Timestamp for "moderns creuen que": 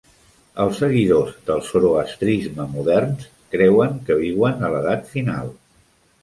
2.71-4.19